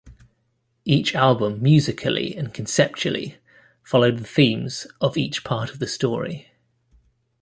[0.83, 3.37] Each album musically and conceptually
[3.83, 6.49] followed the themes of each part of the story.